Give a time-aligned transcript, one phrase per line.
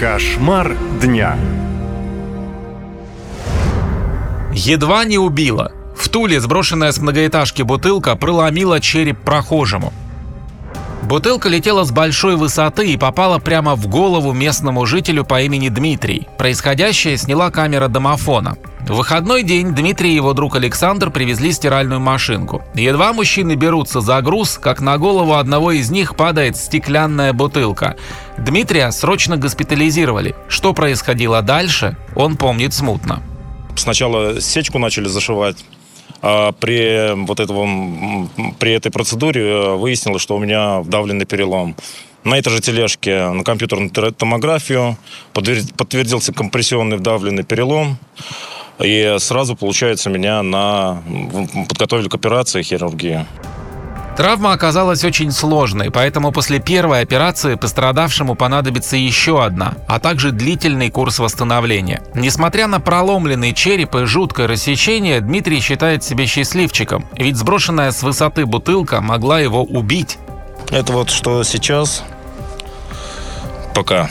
[0.00, 1.36] Кошмар дня.
[4.54, 5.72] Едва не убила.
[5.94, 9.92] В Туле сброшенная с многоэтажки бутылка проломила череп прохожему.
[11.02, 16.28] Бутылка летела с большой высоты и попала прямо в голову местному жителю по имени Дмитрий.
[16.38, 18.56] Происходящее сняла камера домофона.
[18.90, 22.64] В выходной день Дмитрий и его друг Александр привезли стиральную машинку.
[22.74, 27.96] Едва мужчины берутся за груз, как на голову одного из них падает стеклянная бутылка.
[28.36, 30.34] Дмитрия срочно госпитализировали.
[30.48, 33.22] Что происходило дальше, он помнит смутно.
[33.76, 35.64] Сначала сечку начали зашивать.
[36.20, 37.68] А при, вот этого,
[38.58, 41.76] при этой процедуре э, выяснилось, что у меня вдавленный перелом.
[42.24, 44.98] На этой же тележке на компьютерную томографию
[45.32, 47.98] подтвердился компрессионный вдавленный перелом.
[48.82, 51.02] И сразу, получается, меня на...
[51.68, 53.26] подготовили к операции хирургии.
[54.16, 60.90] Травма оказалась очень сложной, поэтому после первой операции пострадавшему понадобится еще одна, а также длительный
[60.90, 62.02] курс восстановления.
[62.14, 68.44] Несмотря на проломленный череп и жуткое рассечение, Дмитрий считает себя счастливчиком, ведь сброшенная с высоты
[68.44, 70.18] бутылка могла его убить.
[70.70, 72.02] Это вот что сейчас,
[73.74, 74.10] пока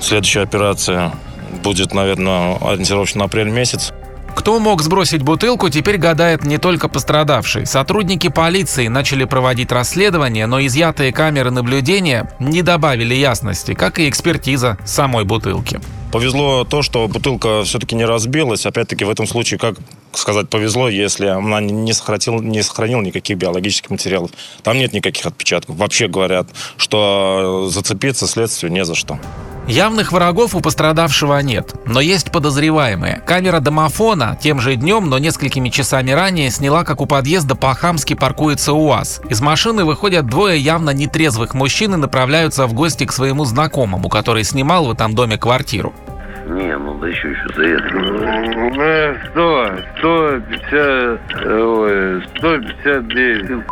[0.00, 1.12] следующая операция
[1.56, 3.92] будет, наверное, ориентировочно апрель месяц.
[4.36, 7.64] Кто мог сбросить бутылку, теперь гадает не только пострадавший.
[7.64, 14.76] Сотрудники полиции начали проводить расследование, но изъятые камеры наблюдения не добавили ясности, как и экспертиза
[14.84, 15.80] самой бутылки.
[16.12, 18.66] Повезло то, что бутылка все-таки не разбилась.
[18.66, 19.76] Опять-таки, в этом случае, как
[20.12, 24.30] сказать, повезло, если она не сохранила, не сохранила никаких биологических материалов.
[24.62, 25.76] Там нет никаких отпечатков.
[25.76, 26.46] Вообще говорят,
[26.76, 29.18] что зацепиться следствию не за что.
[29.66, 33.20] Явных врагов у пострадавшего нет, но есть подозреваемые.
[33.26, 38.72] Камера домофона тем же днем, но несколькими часами ранее сняла, как у подъезда по-хамски паркуется
[38.74, 39.22] УАЗ.
[39.28, 44.44] Из машины выходят двое явно нетрезвых мужчин и направляются в гости к своему знакомому, который
[44.44, 45.92] снимал в этом доме квартиру.
[46.46, 47.92] Не, ну да еще еще за это.
[47.92, 48.72] Ну,
[49.32, 53.64] 100, 150, ой, 159.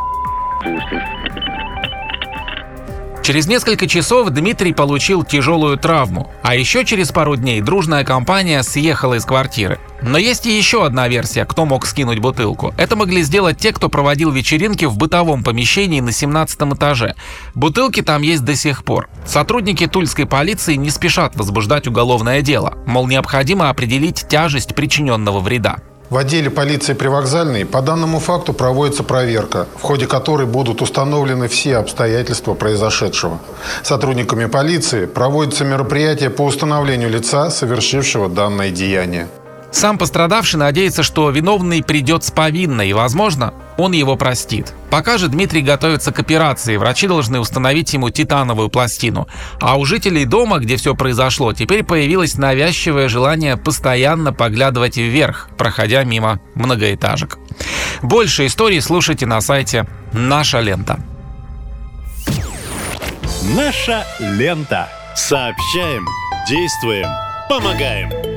[3.24, 9.14] Через несколько часов Дмитрий получил тяжелую травму, а еще через пару дней дружная компания съехала
[9.14, 9.78] из квартиры.
[10.02, 12.74] Но есть и еще одна версия, кто мог скинуть бутылку.
[12.76, 17.14] Это могли сделать те, кто проводил вечеринки в бытовом помещении на 17 этаже.
[17.54, 19.08] Бутылки там есть до сих пор.
[19.24, 25.78] Сотрудники тульской полиции не спешат возбуждать уголовное дело, мол, необходимо определить тяжесть причиненного вреда.
[26.10, 31.76] В отделе полиции Привокзальной по данному факту проводится проверка, в ходе которой будут установлены все
[31.76, 33.40] обстоятельства произошедшего.
[33.82, 39.28] Сотрудниками полиции проводятся мероприятия по установлению лица, совершившего данное деяние.
[39.72, 44.72] Сам пострадавший надеется, что виновный придет с повинной и, возможно, он его простит.
[44.90, 49.28] Пока же Дмитрий готовится к операции, врачи должны установить ему титановую пластину.
[49.60, 56.04] А у жителей дома, где все произошло, теперь появилось навязчивое желание постоянно поглядывать вверх, проходя
[56.04, 57.38] мимо многоэтажек.
[58.02, 61.00] Больше историй слушайте на сайте «Наша лента».
[63.56, 64.88] Наша лента.
[65.14, 66.06] Сообщаем,
[66.48, 67.08] действуем,
[67.48, 68.33] помогаем.